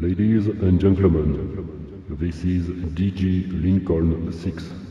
[0.00, 4.89] Ladies and gentlemen, this is DJ Lincoln 6.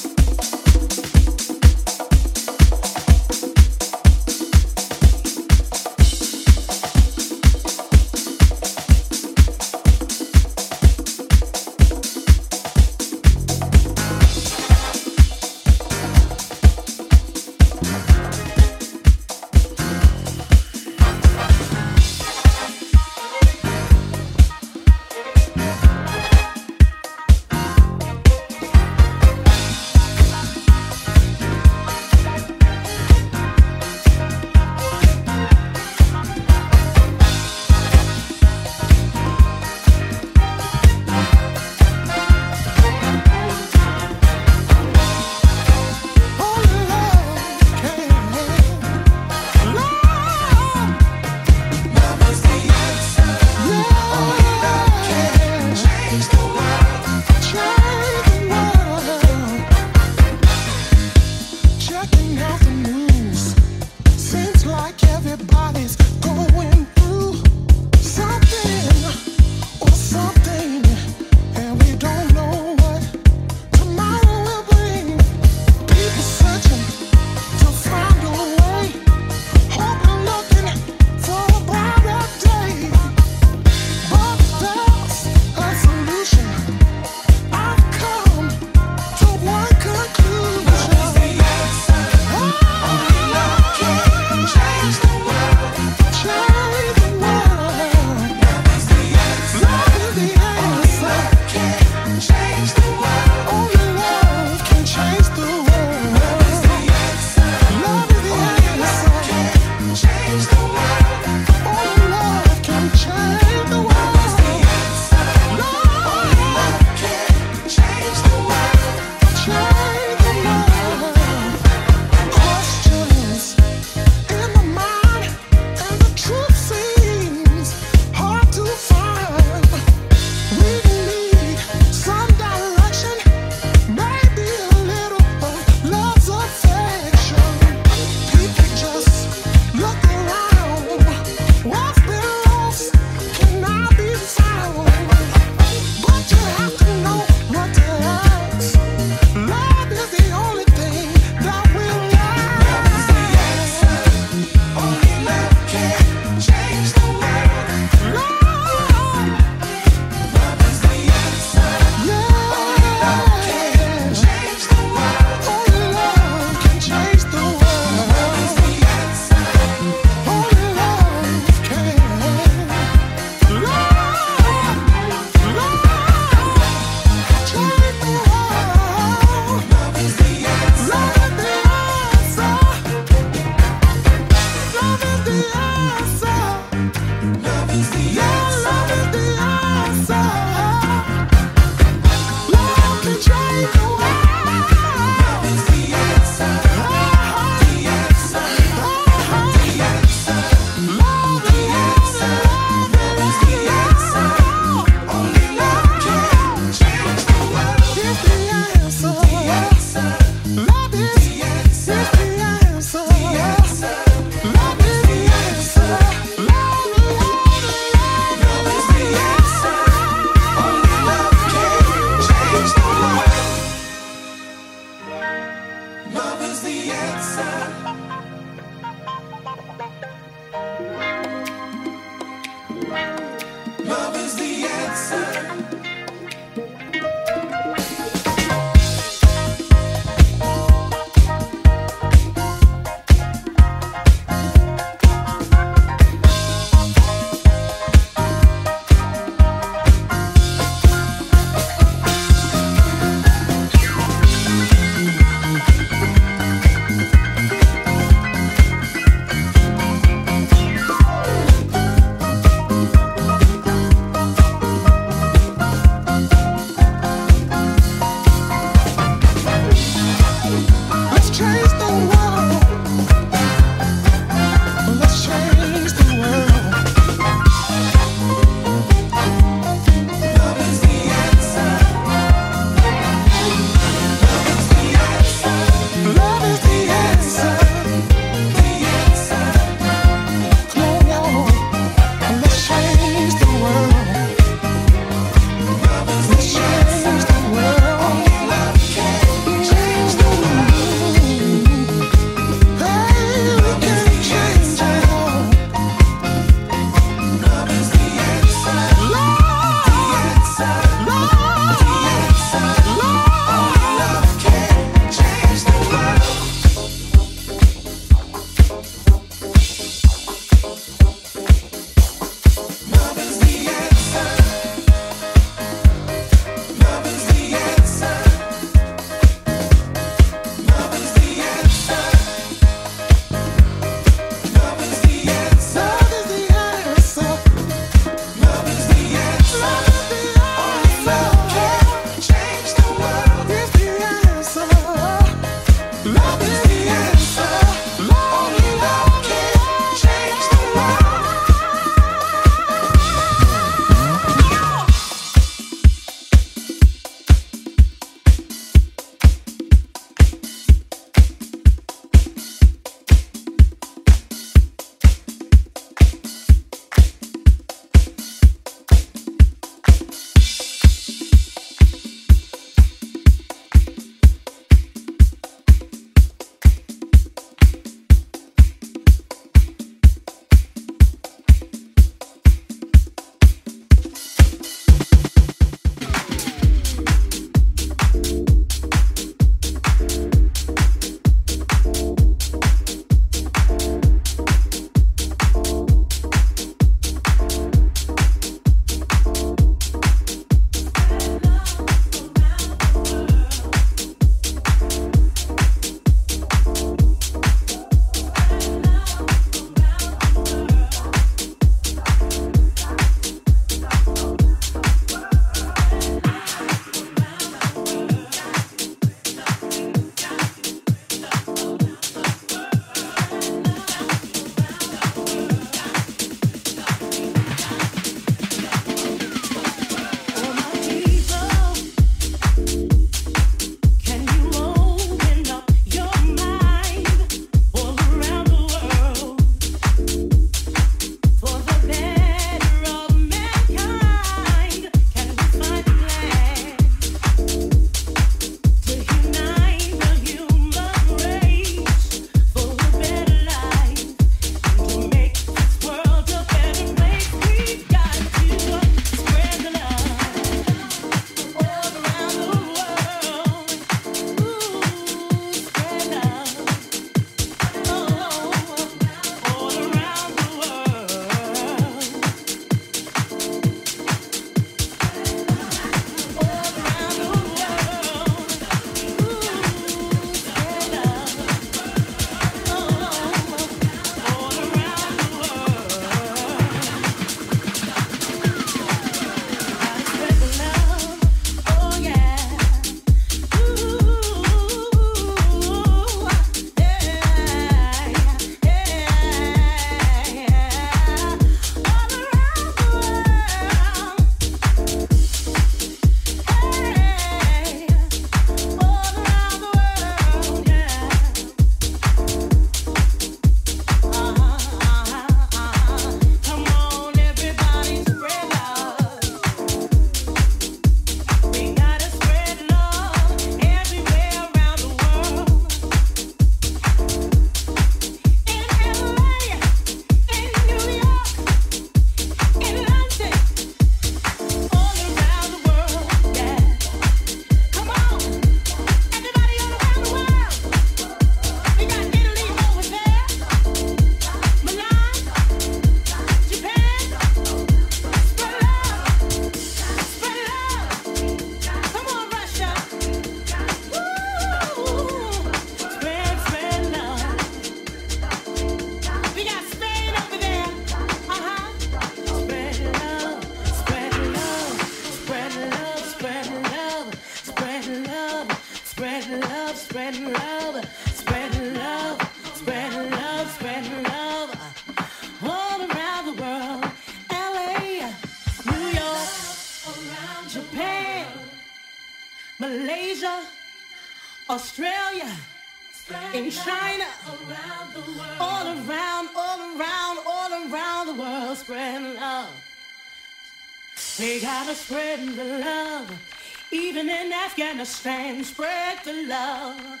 [597.58, 600.00] Afghanistan, spread the love.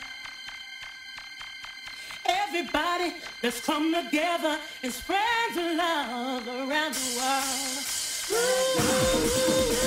[2.24, 7.74] Everybody, let's come together and spread the love around the world.
[9.74, 9.77] Ooh.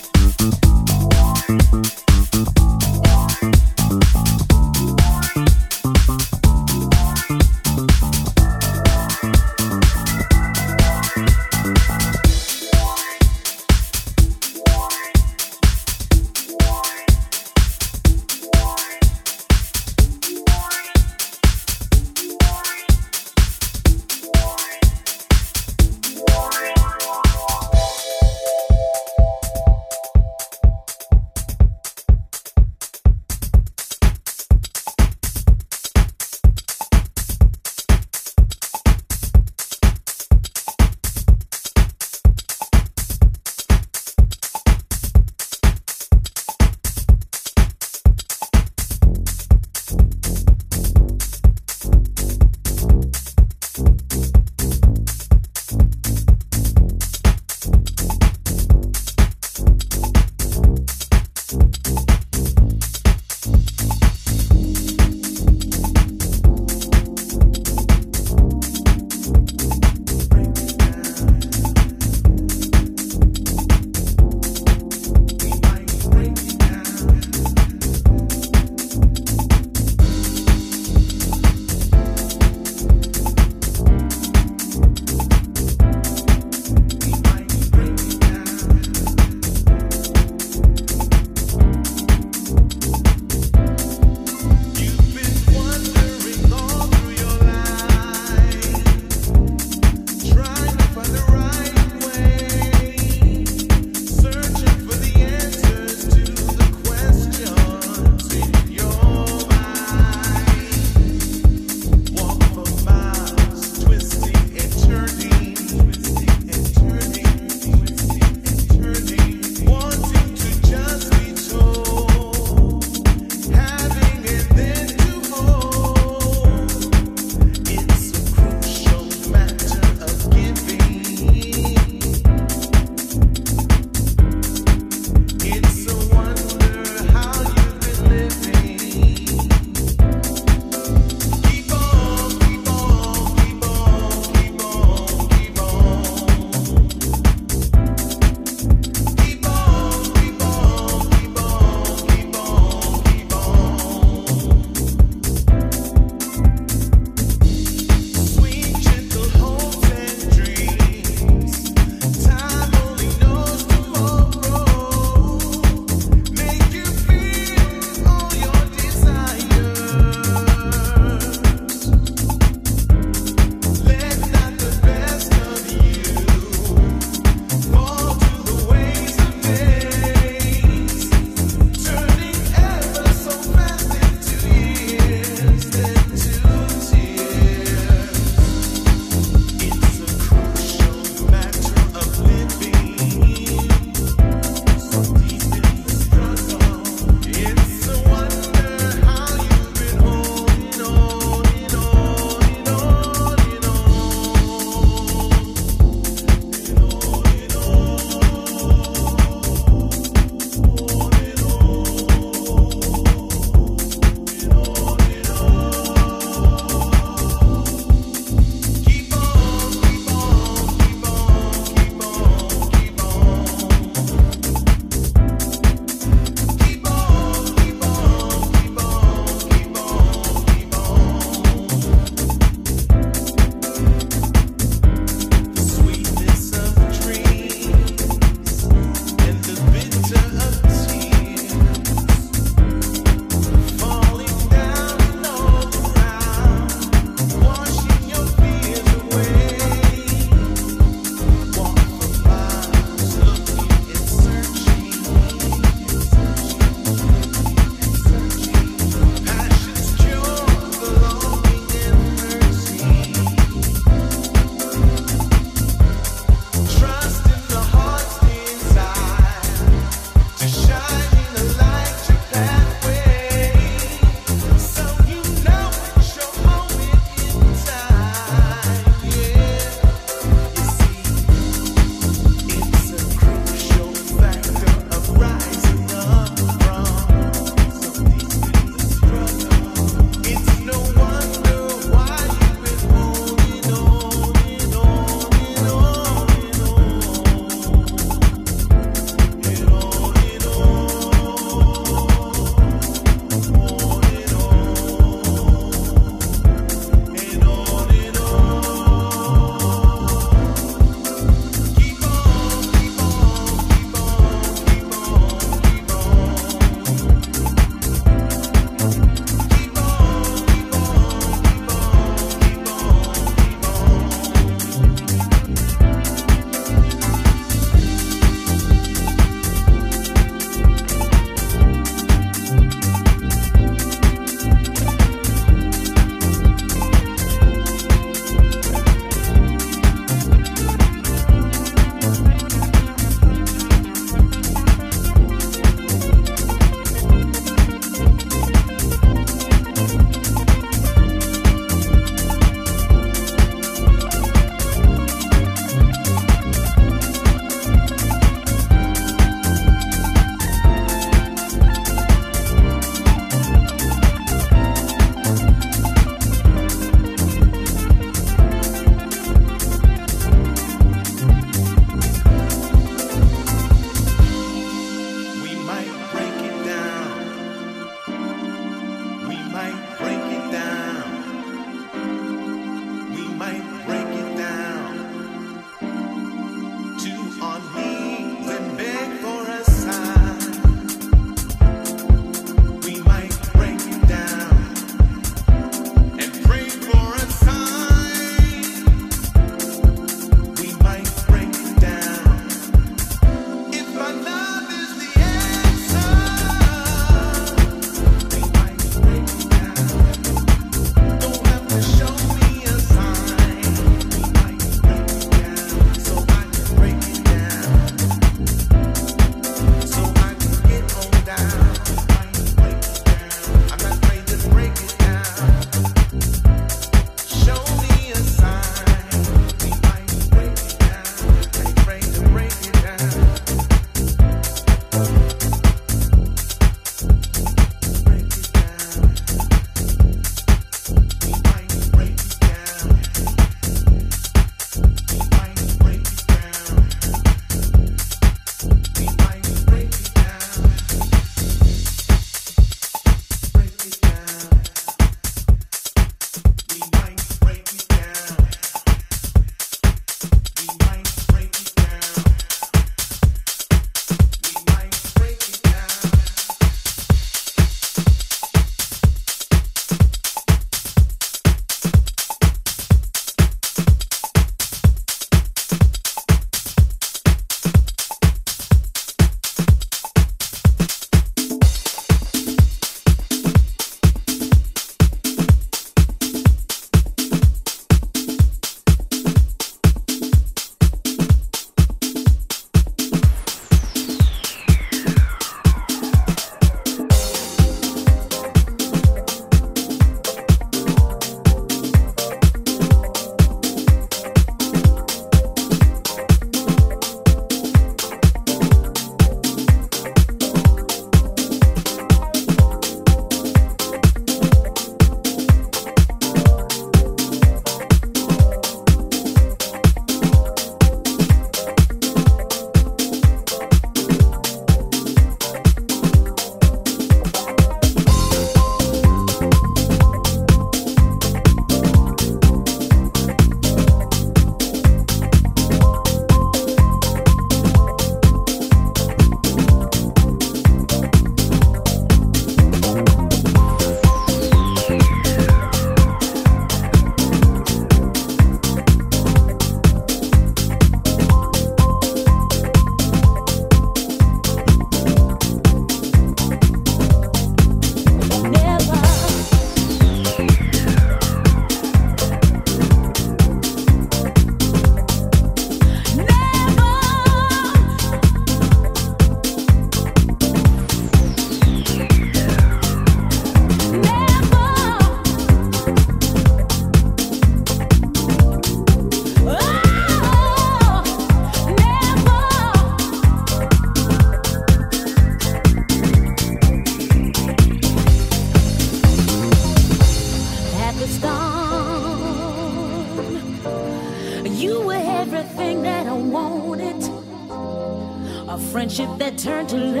[599.43, 600.00] Turned to love.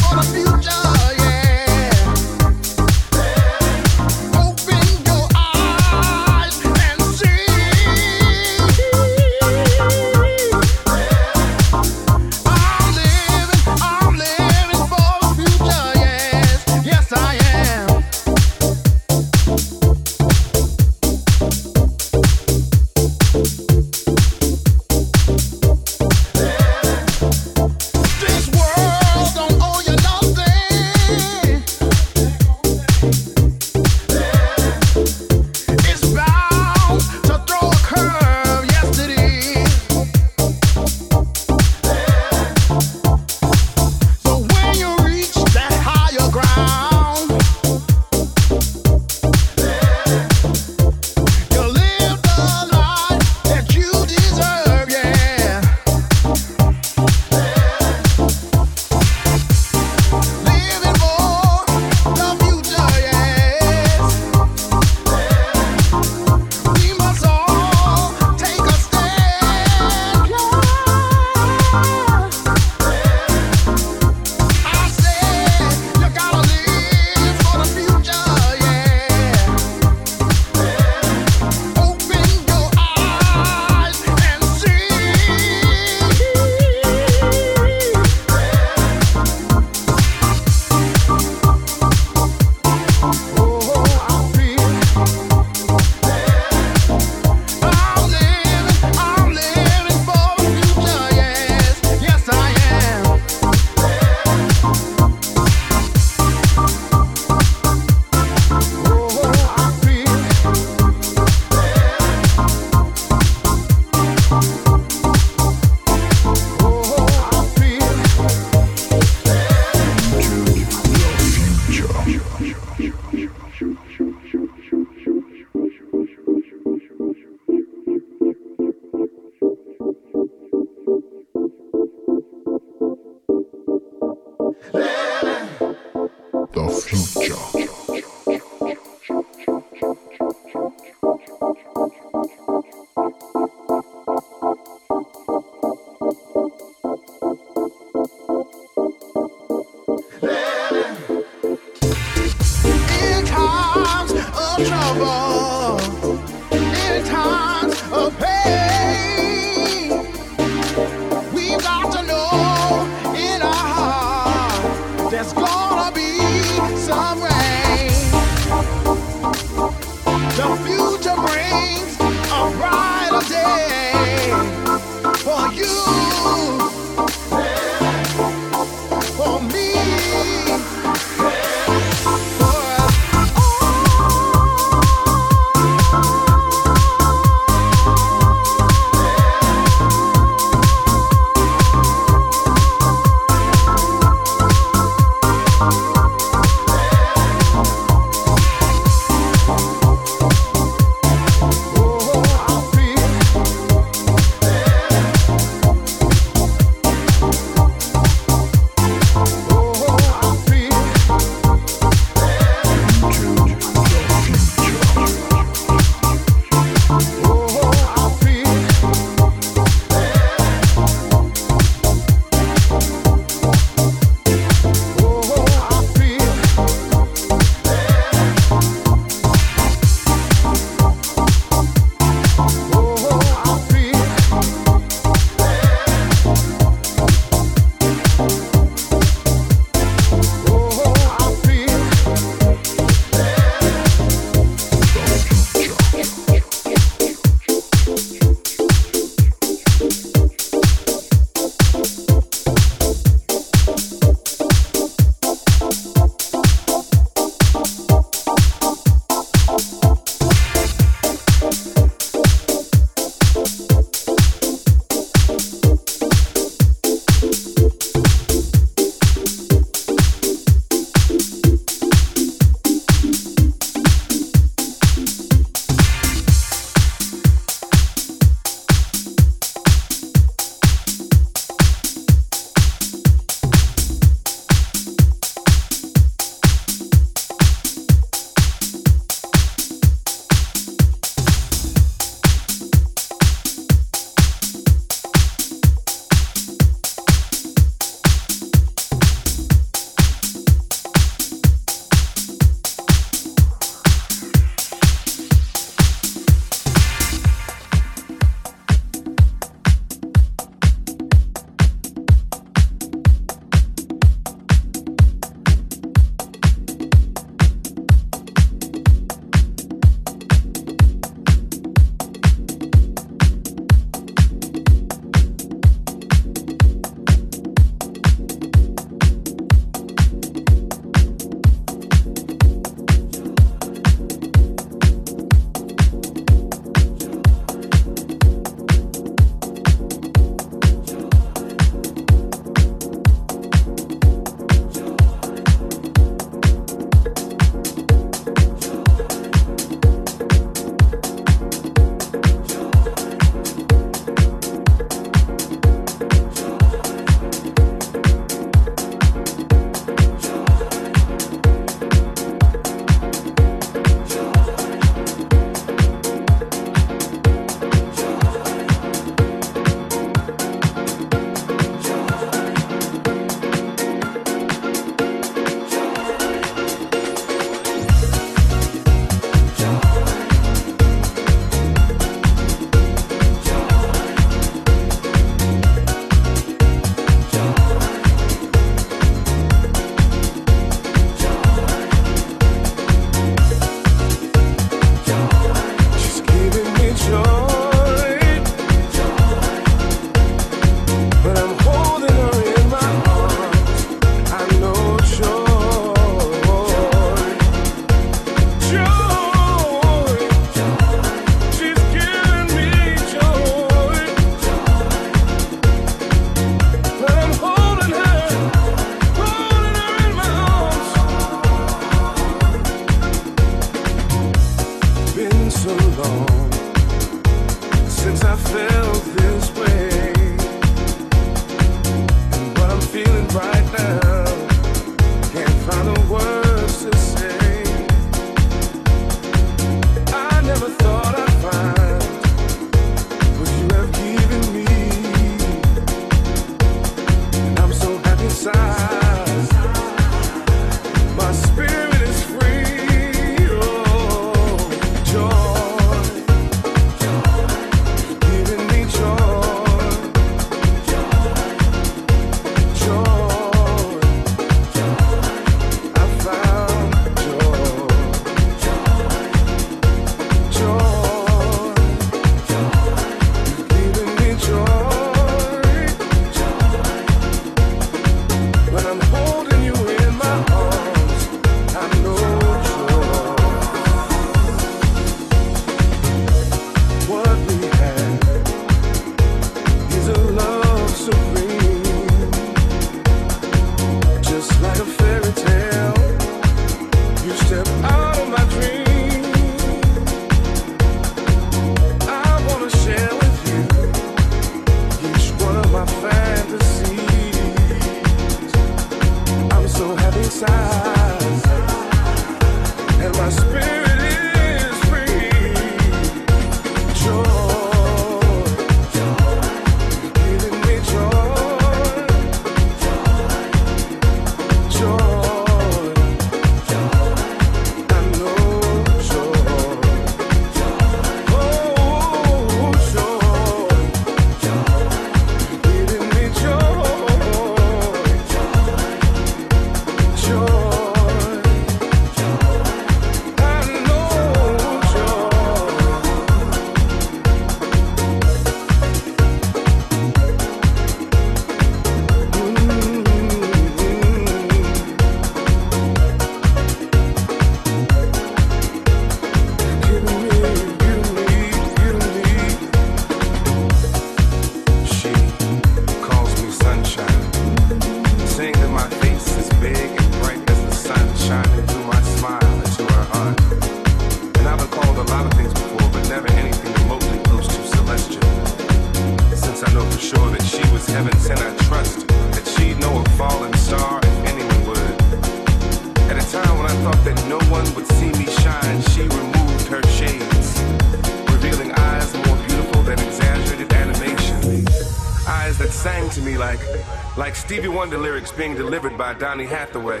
[597.50, 600.00] Being delivered by Donny Hathaway,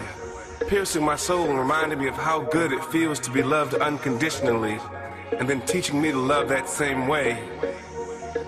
[0.68, 4.78] piercing my soul and reminding me of how good it feels to be loved unconditionally,
[5.36, 7.42] and then teaching me to love that same way.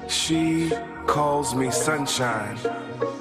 [0.09, 0.70] She
[1.09, 2.57] calls me sunshine,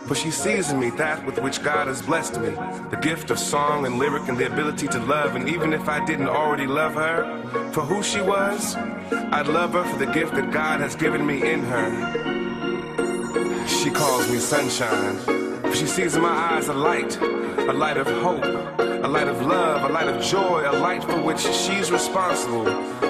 [0.06, 2.52] for she sees in me that with which God has blessed me
[2.92, 5.36] the gift of song and lyric and the ability to love.
[5.36, 9.84] And even if I didn't already love her for who she was, I'd love her
[9.84, 13.68] for the gift that God has given me in her.
[13.68, 15.41] She calls me sunshine.
[15.72, 19.42] If she sees in my eyes a light, a light of hope, a light of
[19.46, 22.66] love, a light of joy, a light for which she's responsible.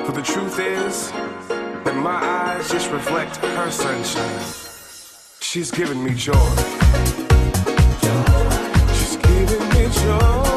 [0.05, 1.11] For the truth is
[1.49, 4.45] that my eyes just reflect her sunshine.
[5.39, 6.33] She's giving me joy.
[8.93, 10.50] She's giving me joy.